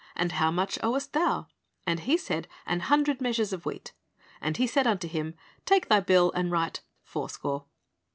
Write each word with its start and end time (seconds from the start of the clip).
And 0.15 0.31
how 0.31 0.49
much 0.49 0.79
owest 0.81 1.13
thou? 1.13 1.45
And 1.85 1.99
he 1.99 2.17
said, 2.17 2.47
An 2.65 2.79
hundred 2.79 3.21
measures 3.21 3.53
of 3.53 3.67
wheat. 3.67 3.93
And 4.41 4.57
he 4.57 4.65
said 4.65 4.87
unto 4.87 5.07
him, 5.07 5.35
Take 5.63 5.89
thy 5.89 5.99
bill, 5.99 6.31
and 6.31 6.51
write 6.51 6.81
fourscore." 7.03 7.65